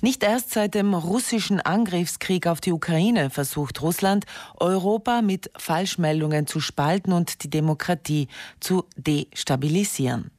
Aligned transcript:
Nicht 0.00 0.22
erst 0.22 0.50
seit 0.50 0.74
dem 0.74 0.94
russischen 0.94 1.60
Angriffskrieg 1.60 2.46
auf 2.46 2.60
die 2.60 2.72
Ukraine 2.72 3.30
versucht 3.30 3.80
Russland, 3.82 4.24
Europa 4.56 5.22
mit 5.22 5.50
Falschmeldungen 5.56 6.46
zu 6.46 6.60
spalten 6.60 7.12
und 7.12 7.42
die 7.42 7.50
Demokratie 7.50 8.28
zu 8.60 8.84
destabilisieren. 8.96 10.30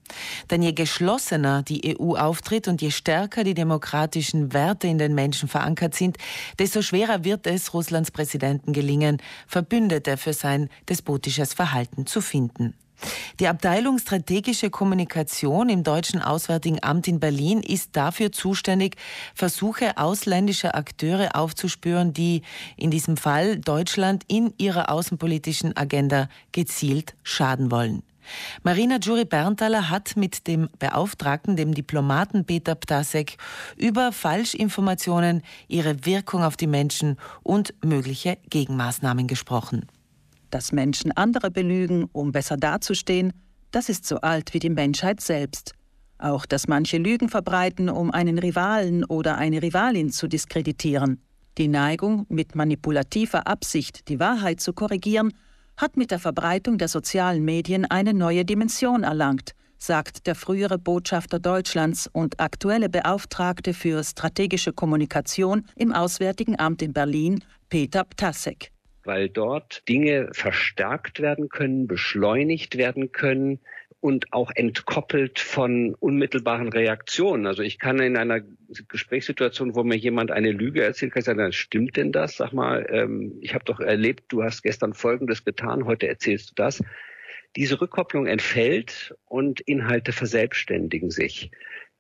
Denn 0.49 0.61
je 0.61 0.73
geschlossener 0.73 1.63
die 1.63 1.97
EU 1.99 2.15
auftritt 2.15 2.67
und 2.67 2.81
je 2.81 2.91
stärker 2.91 3.43
die 3.43 3.53
demokratischen 3.53 4.53
Werte 4.53 4.87
in 4.87 4.97
den 4.97 5.15
Menschen 5.15 5.49
verankert 5.49 5.95
sind, 5.95 6.17
desto 6.59 6.81
schwerer 6.81 7.23
wird 7.23 7.45
es 7.47 7.73
Russlands 7.73 8.11
Präsidenten 8.11 8.73
gelingen, 8.73 9.17
Verbündete 9.47 10.17
für 10.17 10.33
sein 10.33 10.69
despotisches 10.87 11.53
Verhalten 11.53 12.05
zu 12.05 12.21
finden. 12.21 12.73
Die 13.39 13.47
Abteilung 13.47 13.99
Strategische 13.99 14.69
Kommunikation 14.69 15.69
im 15.69 15.83
Deutschen 15.83 16.21
Auswärtigen 16.21 16.81
Amt 16.81 17.07
in 17.07 17.19
Berlin 17.19 17.61
ist 17.61 17.95
dafür 17.95 18.31
zuständig, 18.31 18.95
Versuche 19.35 19.97
ausländischer 19.97 20.75
Akteure 20.75 21.35
aufzuspüren, 21.35 22.13
die 22.13 22.41
in 22.75 22.89
diesem 22.89 23.15
Fall 23.15 23.59
Deutschland 23.59 24.23
in 24.27 24.53
ihrer 24.57 24.89
außenpolitischen 24.89 25.77
Agenda 25.77 26.29
gezielt 26.51 27.15
schaden 27.23 27.69
wollen. 27.69 28.01
Marina 28.63 28.97
Jury-Berntaler 28.97 29.89
hat 29.89 30.17
mit 30.17 30.47
dem 30.47 30.69
Beauftragten, 30.79 31.55
dem 31.55 31.73
Diplomaten 31.73 32.45
Peter 32.45 32.75
Ptasek, 32.75 33.37
über 33.77 34.11
Falschinformationen, 34.11 35.43
ihre 35.67 36.05
Wirkung 36.05 36.43
auf 36.43 36.57
die 36.57 36.67
Menschen 36.67 37.17
und 37.43 37.73
mögliche 37.83 38.37
Gegenmaßnahmen 38.49 39.27
gesprochen. 39.27 39.85
Dass 40.49 40.71
Menschen 40.71 41.11
andere 41.11 41.51
belügen, 41.51 42.09
um 42.13 42.31
besser 42.31 42.57
dazustehen, 42.57 43.33
das 43.71 43.89
ist 43.89 44.05
so 44.05 44.17
alt 44.17 44.53
wie 44.53 44.59
die 44.59 44.69
Menschheit 44.69 45.19
selbst. 45.21 45.73
Auch 46.19 46.45
dass 46.45 46.67
manche 46.67 46.97
Lügen 46.97 47.29
verbreiten, 47.29 47.89
um 47.89 48.11
einen 48.11 48.39
Rivalen 48.39 49.03
oder 49.03 49.37
eine 49.37 49.61
Rivalin 49.61 50.11
zu 50.11 50.27
diskreditieren. 50.27 51.21
Die 51.57 51.67
Neigung, 51.67 52.25
mit 52.29 52.55
manipulativer 52.55 53.47
Absicht 53.47 54.07
die 54.07 54.19
Wahrheit 54.19 54.61
zu 54.61 54.73
korrigieren, 54.73 55.33
hat 55.75 55.97
mit 55.97 56.11
der 56.11 56.19
Verbreitung 56.19 56.77
der 56.77 56.87
sozialen 56.87 57.43
Medien 57.43 57.85
eine 57.85 58.13
neue 58.13 58.45
Dimension 58.45 59.03
erlangt, 59.03 59.51
sagt 59.77 60.25
der 60.25 60.33
frühere 60.33 60.79
Botschafter 60.79 61.39
Deutschlands 61.39 62.09
und 62.11 62.39
aktuelle 62.39 62.89
Beauftragte 62.89 63.73
für 63.73 64.03
strategische 64.03 64.73
Kommunikation 64.73 65.65
im 65.75 65.93
Auswärtigen 65.93 66.57
Amt 66.57 66.81
in 66.81 66.93
Berlin, 66.93 67.43
Peter 67.69 68.03
Ptasek 68.05 68.71
weil 69.07 69.29
dort 69.29 69.87
Dinge 69.89 70.29
verstärkt 70.33 71.21
werden 71.21 71.49
können, 71.49 71.87
beschleunigt 71.87 72.77
werden 72.77 73.11
können 73.11 73.59
und 73.99 74.31
auch 74.31 74.51
entkoppelt 74.53 75.39
von 75.39 75.95
unmittelbaren 75.95 76.69
Reaktionen. 76.69 77.47
Also 77.47 77.63
ich 77.63 77.79
kann 77.79 77.99
in 77.99 78.15
einer 78.15 78.41
Gesprächssituation, 78.87 79.75
wo 79.75 79.83
mir 79.83 79.97
jemand 79.97 80.31
eine 80.31 80.51
Lüge 80.51 80.83
erzählt, 80.83 81.13
kann 81.13 81.21
ich 81.21 81.25
sagen, 81.25 81.51
stimmt 81.51 81.97
denn 81.97 82.11
das? 82.11 82.37
Sag 82.37 82.53
mal, 82.53 82.85
ähm, 82.89 83.37
ich 83.41 83.55
habe 83.55 83.65
doch 83.65 83.79
erlebt, 83.79 84.25
du 84.27 84.43
hast 84.43 84.61
gestern 84.61 84.93
Folgendes 84.93 85.43
getan, 85.43 85.85
heute 85.85 86.07
erzählst 86.07 86.51
du 86.51 86.53
das. 86.55 86.83
Diese 87.55 87.81
Rückkopplung 87.81 88.27
entfällt 88.27 89.15
und 89.25 89.61
Inhalte 89.61 90.11
verselbstständigen 90.11 91.09
sich. 91.09 91.49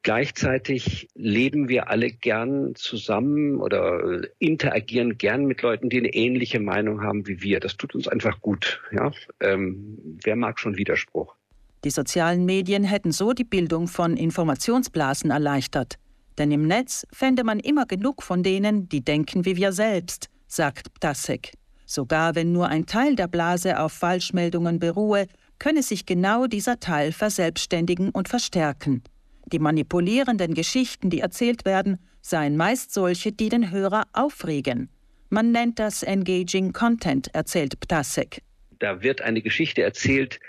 Gleichzeitig 0.03 1.09
leben 1.15 1.67
wir 1.67 1.89
alle 1.89 2.11
gern 2.11 2.75
zusammen 2.75 3.59
oder 3.59 4.21
interagieren 4.39 5.17
gern 5.17 5.45
mit 5.45 5.61
Leuten, 5.61 5.89
die 5.89 5.97
eine 5.97 6.13
ähnliche 6.13 6.59
Meinung 6.59 7.01
haben 7.01 7.27
wie 7.27 7.41
wir. 7.41 7.59
Das 7.59 7.75
tut 7.75 7.93
uns 7.93 8.07
einfach 8.07 8.39
gut. 8.39 8.81
Ja? 8.91 9.11
Ähm, 9.41 10.17
wer 10.23 10.35
mag 10.35 10.59
schon 10.59 10.77
Widerspruch? 10.77 11.35
Die 11.83 11.89
sozialen 11.89 12.45
Medien 12.45 12.83
hätten 12.83 13.11
so 13.11 13.33
die 13.33 13.43
Bildung 13.43 13.87
von 13.87 14.17
Informationsblasen 14.17 15.29
erleichtert. 15.29 15.95
Denn 16.37 16.51
im 16.51 16.67
Netz 16.67 17.05
fände 17.11 17.43
man 17.43 17.59
immer 17.59 17.85
genug 17.85 18.23
von 18.23 18.43
denen, 18.43 18.89
die 18.89 19.03
denken 19.03 19.45
wie 19.45 19.57
wir 19.57 19.71
selbst, 19.71 20.29
sagt 20.47 20.93
Ptasek. 20.93 21.53
Sogar 21.85 22.35
wenn 22.35 22.51
nur 22.51 22.67
ein 22.67 22.85
Teil 22.85 23.15
der 23.15 23.27
Blase 23.27 23.79
auf 23.79 23.93
Falschmeldungen 23.93 24.79
beruhe, 24.79 25.27
könne 25.59 25.81
sich 25.81 26.05
genau 26.05 26.45
dieser 26.45 26.79
Teil 26.79 27.11
verselbstständigen 27.11 28.09
und 28.09 28.27
verstärken. 28.27 29.03
Die 29.51 29.59
manipulierenden 29.59 30.53
Geschichten, 30.53 31.09
die 31.09 31.21
erzählt 31.21 31.63
werden, 31.63 31.99
seien 32.21 32.57
meist 32.57 32.93
solche, 32.93 33.31
die 33.31 33.47
den 33.47 33.71
Hörer 33.71 34.03
aufregen. 34.11 34.89
Man 35.29 35.51
nennt 35.51 35.79
das 35.79 36.03
Engaging 36.03 36.73
Content, 36.73 37.33
erzählt 37.33 37.79
Ptasek. 37.79 38.41
Da 38.79 39.01
wird 39.01 39.21
eine 39.21 39.41
Geschichte 39.41 39.83
erzählt, 39.83 40.39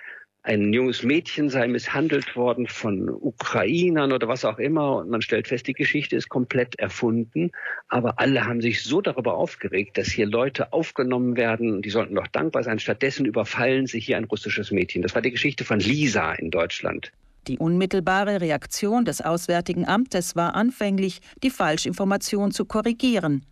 ein 0.43 0.73
junges 0.73 1.03
Mädchen 1.03 1.49
sei 1.49 1.69
misshandelt 1.69 2.35
worden 2.35 2.67
von 2.67 3.09
Ukrainern 3.09 4.13
oder 4.13 4.29
was 4.29 4.45
auch 4.45 4.59
immer 4.59 4.97
und 4.97 5.11
man 5.11 5.21
stellt 5.21 5.47
fest, 5.47 5.67
die 5.67 5.75
Geschichte 5.75 6.17
ist 6.17 6.29
komplett 6.29 6.79
erfunden, 6.79 7.51
aber 7.89 8.19
alle 8.19 8.47
haben 8.47 8.61
sich 8.61 8.83
so 8.83 9.01
darüber 9.01 9.35
aufgeregt, 9.35 9.99
dass 9.99 10.09
hier 10.09 10.27
Leute 10.27 10.73
aufgenommen 10.73 11.37
werden, 11.37 11.83
die 11.83 11.91
sollten 11.91 12.15
doch 12.15 12.29
dankbar 12.29 12.63
sein. 12.65 12.79
Stattdessen 12.79 13.27
überfallen 13.27 13.87
sie 13.87 14.01
hier 14.01 14.17
ein 14.17 14.25
russisches 14.25 14.71
Mädchen. 14.71 15.03
Das 15.03 15.15
war 15.15 15.23
die 15.23 15.33
Geschichte 15.33 15.65
von 15.65 15.81
Lisa 15.81 16.33
in 16.33 16.51
Deutschland. 16.51 17.13
Die 17.49 17.59
unmittelbare 17.59 18.43
Reaktion 18.43 19.07
des 19.07 19.23
Auswärtigen 19.23 19.87
Amtes 19.87 20.37
war 20.37 20.55
anfänglich, 20.55 21.21
die 21.43 21.49
Falschinformation 21.49 22.53
zu 22.53 22.67
korrigieren. 22.67 23.43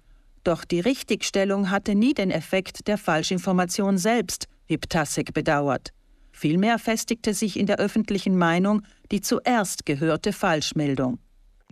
Doch 0.44 0.66
die 0.66 0.80
Richtigstellung 0.80 1.70
hatte 1.70 1.94
nie 1.94 2.12
den 2.12 2.30
Effekt 2.30 2.88
der 2.88 2.98
Falschinformation 2.98 3.96
selbst, 3.96 4.48
wie 4.66 4.76
Ptasek 4.76 5.32
bedauert. 5.32 5.92
Vielmehr 6.30 6.78
festigte 6.78 7.32
sich 7.32 7.58
in 7.58 7.64
der 7.64 7.78
öffentlichen 7.78 8.36
Meinung 8.36 8.82
die 9.10 9.22
zuerst 9.22 9.86
gehörte 9.86 10.34
Falschmeldung. 10.34 11.18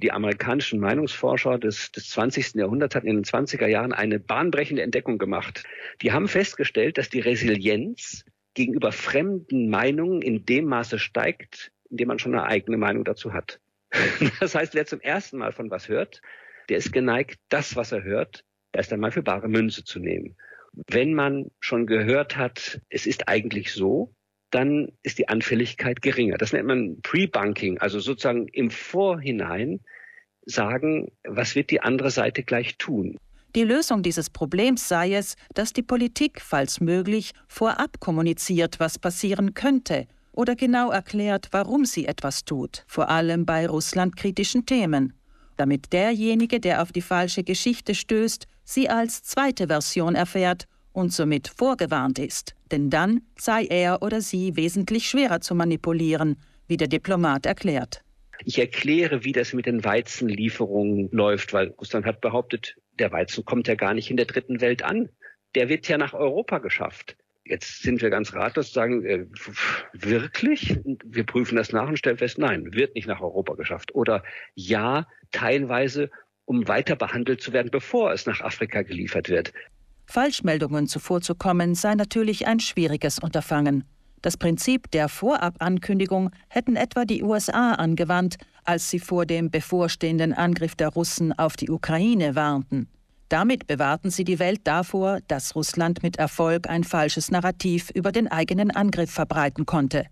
Die 0.03 0.11
amerikanischen 0.11 0.81
Meinungsforscher 0.81 1.59
des, 1.59 1.93
des 1.93 2.09
20. 2.09 2.55
Jahrhunderts 2.55 2.95
hatten 2.95 3.07
in 3.07 3.17
den 3.17 3.25
20er 3.25 3.67
Jahren 3.67 3.93
eine 3.93 4.19
bahnbrechende 4.19 4.83
Entdeckung 4.83 5.19
gemacht. 5.19 5.65
Die 6.01 6.13
haben 6.13 6.27
festgestellt, 6.27 6.97
dass 6.97 7.11
die 7.11 7.21
Resilienz 7.21 8.25
gegenüber 8.55 8.93
fremden 8.93 9.69
Meinungen 9.69 10.23
in 10.23 10.47
dem 10.47 10.65
Maße 10.65 10.99
steigt, 10.99 11.71
indem 11.94 12.09
man 12.09 12.19
schon 12.19 12.34
eine 12.34 12.44
eigene 12.44 12.77
Meinung 12.77 13.05
dazu 13.05 13.32
hat. 13.32 13.60
Das 14.41 14.56
heißt, 14.56 14.75
wer 14.75 14.84
zum 14.84 15.00
ersten 15.00 15.38
Mal 15.38 15.53
von 15.53 15.71
was 15.71 15.88
hört, 15.88 16.21
der 16.69 16.78
ist 16.78 16.93
geneigt, 16.93 17.38
das, 17.50 17.77
was 17.77 17.93
er 17.93 18.03
hört, 18.03 18.44
erst 18.72 18.93
einmal 18.93 19.12
für 19.12 19.22
bare 19.22 19.47
Münze 19.49 19.84
zu 19.84 20.00
nehmen. 20.00 20.34
Wenn 20.88 21.15
man 21.15 21.53
schon 21.60 21.87
gehört 21.87 22.37
hat, 22.37 22.81
es 22.88 23.06
ist 23.06 23.28
eigentlich 23.28 23.72
so, 23.72 24.12
dann 24.50 24.91
ist 25.04 25.19
die 25.19 25.28
Anfälligkeit 25.28 26.03
geringer. 26.03 26.37
Das 26.37 26.53
nennt 26.53 26.66
man 26.66 27.00
Pre-Bunking, 27.03 27.78
also 27.78 28.00
sozusagen 28.00 28.49
im 28.49 28.71
Vorhinein 28.71 29.81
sagen, 30.47 31.12
was 31.22 31.54
wird 31.54 31.71
die 31.71 31.81
andere 31.81 32.10
Seite 32.10 32.43
gleich 32.43 32.77
tun. 32.77 33.16
Die 33.54 33.62
Lösung 33.62 34.03
dieses 34.03 34.31
Problems 34.31 34.88
sei 34.88 35.15
es, 35.15 35.37
dass 35.54 35.72
die 35.72 35.84
Politik, 35.84 36.41
falls 36.41 36.81
möglich, 36.81 37.34
vorab 37.47 38.00
kommuniziert, 38.00 38.81
was 38.81 38.99
passieren 38.99 39.54
könnte 39.54 40.09
oder 40.34 40.56
genau 40.56 40.91
erklärt, 40.91 41.49
warum 41.53 41.84
sie 41.84 42.06
etwas 42.06 42.45
tut, 42.45 42.84
vor 42.87 43.09
allem 43.09 43.47
bei 43.47 43.67
russlandkritischen 43.67 44.67
Themen, 44.67 45.15
damit 45.56 45.93
derjenige, 45.93 46.61
der 46.61 46.83
auf 46.83 46.93
die 46.93 47.03
falsche 47.03 47.45
Geschichte 47.45 47.95
stößt, 47.95 48.47
sie 48.65 48.89
als 48.89 49.22
zweite 49.22 49.69
Version 49.69 50.15
erfährt 50.15 50.67
und 50.93 51.12
somit 51.12 51.49
vorgewarnt 51.49 52.19
ist, 52.19 52.55
denn 52.71 52.91
dann 52.91 53.22
sei 53.37 53.67
er 53.67 54.03
oder 54.03 54.21
sie 54.21 54.56
wesentlich 54.56 55.09
schwerer 55.09 55.41
zu 55.41 55.55
manipulieren, 55.55 56.37
wie 56.66 56.77
der 56.77 56.89
Diplomat 56.89 57.47
erklärt. 57.47 58.03
Ich 58.45 58.59
erkläre, 58.59 59.25
wie 59.25 59.33
das 59.33 59.53
mit 59.53 59.66
den 59.66 59.84
Weizenlieferungen 59.84 61.09
läuft, 61.12 61.53
weil 61.53 61.69
Russland 61.78 62.06
hat 62.06 62.21
behauptet, 62.21 62.77
der 62.99 63.12
Weizen 63.12 63.45
kommt 63.45 63.69
ja 63.69 63.75
gar 63.75 63.95
nicht 63.95 64.11
in 64.11 64.16
der 64.16 64.27
dritten 64.27 64.61
Welt 64.61 64.83
an. 64.83 65.09
Der 65.55 65.69
wird 65.69 65.89
ja 65.89 65.99
nach 65.99 66.15
Europa 66.15 66.59
geschafft. 66.59 67.16
Jetzt 67.47 67.82
sind 67.82 68.00
wir 68.00 68.09
ganz 68.09 68.32
ratlos, 68.32 68.72
sagen, 68.72 69.05
äh, 69.05 69.27
wirklich? 69.93 70.78
Wir 71.05 71.25
prüfen 71.25 71.56
das 71.56 71.72
nach 71.72 71.88
und 71.88 71.99
stellen 71.99 72.16
fest, 72.16 72.38
nein, 72.38 72.72
wird 72.72 72.94
nicht 72.94 73.06
nach 73.06 73.21
Europa 73.21 73.55
geschafft. 73.55 73.94
Oder 73.94 74.22
ja, 74.55 75.06
teilweise, 75.31 76.10
um 76.47 76.66
weiter 76.69 76.97
behandelt 76.97 77.42
zu 77.42 77.53
werden, 77.53 77.71
bevor 77.71 78.13
es 78.13 78.24
nach 78.24 78.41
Afrika 78.41 78.83
geliefert 78.83 79.28
wird. 79.28 79.53
Falschmeldungen 80.07 80.86
zuvorzukommen 80.86 81.74
sei 81.74 81.95
natürlich 81.95 82.47
ein 82.47 82.60
schwieriges 82.60 83.19
Unterfangen. 83.19 83.84
Das 84.22 84.39
Prinzip 84.39 84.91
der 84.91 85.10
Vorabankündigung 85.10 86.30
hätten 86.48 86.77
etwa 86.77 87.04
die 87.04 87.22
USA 87.22 87.72
angewandt, 87.72 88.36
als 88.65 88.89
sie 88.89 88.98
vor 88.98 89.27
dem 89.27 89.51
bevorstehenden 89.51 90.33
Angriff 90.33 90.74
der 90.74 90.89
Russen 90.89 91.39
auf 91.39 91.57
die 91.57 91.69
Ukraine 91.69 92.34
warnten. 92.34 92.89
Damit 93.28 93.66
bewahrten 93.66 94.10
sie 94.10 94.24
die 94.24 94.38
Welt 94.38 94.60
davor, 94.65 95.18
dass 95.28 95.56
Russland 95.56 96.03
mit 96.03 96.18
Erfolg 96.18 96.68
ein 96.68 96.84
falsches 96.84 97.30
Narrativ 97.30 97.91
über 97.91 98.12
den 98.12 98.28
eigenen 98.28 98.71
Angriff 98.71 99.10
verbreiten 99.10 99.66
konnte. 99.66 100.06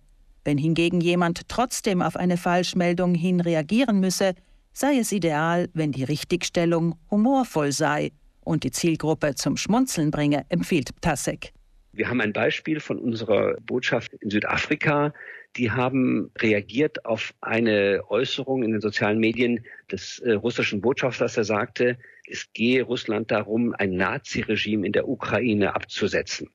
Wenn 0.45 0.59
hingegen 0.59 1.01
jemand 1.01 1.49
trotzdem 1.49 2.03
auf 2.03 2.17
eine 2.17 2.37
Falschmeldung 2.37 3.15
hin 3.15 3.41
reagieren 3.41 4.01
müsse, 4.01 4.35
sei 4.73 4.99
es 4.99 5.13
ideal, 5.13 5.69
wenn 5.75 5.93
die 5.93 6.05
Richtigstellung 6.05 6.97
humorvoll 7.11 7.73
sei 7.73 8.13
und 8.41 8.65
die 8.65 8.71
Zielgruppe 8.71 9.35
zum 9.35 9.57
Schmunzeln 9.57 10.11
bringe, 10.11 10.45
empfiehlt 10.49 10.95
Ptasek. 10.97 11.53
Wir 11.93 12.09
haben 12.09 12.23
ein 12.23 12.33
Beispiel 12.33 12.81
von 12.81 12.99
unserer 12.99 13.55
Botschaft 13.61 14.15
in 14.15 14.31
Südafrika. 14.31 15.13
Die 15.57 15.71
haben 15.71 16.31
reagiert 16.39 17.05
auf 17.05 17.35
eine 17.41 18.03
Äußerung 18.09 18.63
in 18.63 18.73
den 18.73 18.81
sozialen 18.81 19.19
Medien 19.19 19.65
des 19.91 20.19
äh, 20.21 20.33
russischen 20.33 20.81
Botschafters, 20.81 21.35
der 21.35 21.45
sagte, 21.45 21.99
es 22.27 22.53
gehe 22.53 22.83
Russland 22.83 23.31
darum, 23.31 23.75
ein 23.75 23.97
Naziregime 23.97 24.87
in 24.87 24.93
der 24.93 25.09
Ukraine 25.09 25.75
abzusetzen. 25.75 26.49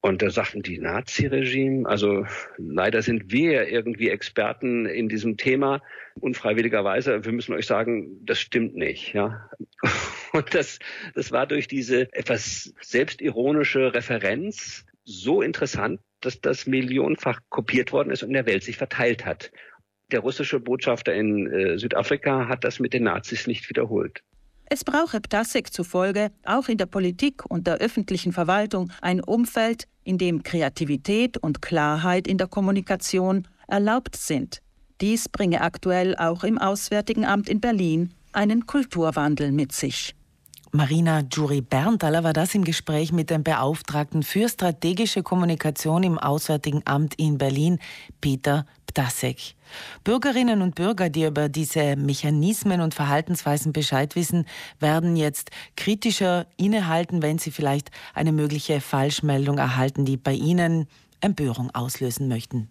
Und 0.00 0.22
da 0.22 0.30
sagten 0.30 0.62
die 0.62 0.78
Nazi-Regime, 0.78 1.88
also 1.88 2.24
leider 2.56 3.02
sind 3.02 3.32
wir 3.32 3.68
irgendwie 3.68 4.10
Experten 4.10 4.86
in 4.86 5.08
diesem 5.08 5.36
Thema, 5.36 5.82
unfreiwilligerweise. 6.20 7.24
Wir 7.24 7.32
müssen 7.32 7.52
euch 7.52 7.66
sagen, 7.66 8.24
das 8.24 8.38
stimmt 8.38 8.76
nicht, 8.76 9.12
ja. 9.12 9.50
Und 10.32 10.54
das, 10.54 10.78
das 11.14 11.32
war 11.32 11.46
durch 11.46 11.66
diese 11.66 12.12
etwas 12.12 12.72
selbstironische 12.80 13.92
Referenz 13.92 14.84
so 15.04 15.42
interessant, 15.42 16.00
dass 16.20 16.40
das 16.40 16.66
millionenfach 16.66 17.40
kopiert 17.48 17.92
worden 17.92 18.10
ist 18.10 18.22
und 18.22 18.30
in 18.30 18.34
der 18.34 18.46
Welt 18.46 18.64
sich 18.64 18.76
verteilt 18.76 19.24
hat. 19.24 19.50
Der 20.10 20.20
russische 20.20 20.58
Botschafter 20.58 21.14
in 21.14 21.46
äh, 21.52 21.78
Südafrika 21.78 22.48
hat 22.48 22.64
das 22.64 22.80
mit 22.80 22.94
den 22.94 23.04
Nazis 23.04 23.46
nicht 23.46 23.68
wiederholt. 23.68 24.22
Es 24.70 24.84
brauche 24.84 25.20
Ptasek 25.20 25.72
zufolge 25.72 26.30
auch 26.44 26.68
in 26.68 26.76
der 26.76 26.86
Politik 26.86 27.44
und 27.48 27.66
der 27.66 27.78
öffentlichen 27.78 28.32
Verwaltung 28.32 28.92
ein 29.00 29.20
Umfeld, 29.20 29.84
in 30.04 30.18
dem 30.18 30.42
Kreativität 30.42 31.36
und 31.38 31.62
Klarheit 31.62 32.26
in 32.26 32.38
der 32.38 32.48
Kommunikation 32.48 33.46
erlaubt 33.66 34.16
sind. 34.16 34.60
Dies 35.00 35.28
bringe 35.28 35.60
aktuell 35.60 36.16
auch 36.16 36.44
im 36.44 36.58
Auswärtigen 36.58 37.24
Amt 37.24 37.48
in 37.48 37.60
Berlin 37.60 38.14
einen 38.32 38.66
Kulturwandel 38.66 39.52
mit 39.52 39.72
sich. 39.72 40.14
Marina 40.78 41.24
Juri-Berntaler 41.28 42.22
war 42.22 42.32
das 42.32 42.54
im 42.54 42.62
Gespräch 42.62 43.10
mit 43.10 43.30
dem 43.30 43.42
Beauftragten 43.42 44.22
für 44.22 44.48
strategische 44.48 45.24
Kommunikation 45.24 46.04
im 46.04 46.18
Auswärtigen 46.20 46.82
Amt 46.84 47.16
in 47.16 47.36
Berlin, 47.36 47.80
Peter 48.20 48.64
Ptasek. 48.86 49.56
Bürgerinnen 50.04 50.62
und 50.62 50.76
Bürger, 50.76 51.10
die 51.10 51.24
über 51.24 51.48
diese 51.48 51.96
Mechanismen 51.96 52.80
und 52.80 52.94
Verhaltensweisen 52.94 53.72
Bescheid 53.72 54.14
wissen, 54.14 54.46
werden 54.78 55.16
jetzt 55.16 55.50
kritischer 55.76 56.46
innehalten, 56.56 57.22
wenn 57.22 57.38
sie 57.38 57.50
vielleicht 57.50 57.90
eine 58.14 58.30
mögliche 58.30 58.80
Falschmeldung 58.80 59.58
erhalten, 59.58 60.04
die 60.04 60.16
bei 60.16 60.34
ihnen 60.34 60.86
Empörung 61.20 61.74
auslösen 61.74 62.28
möchten. 62.28 62.68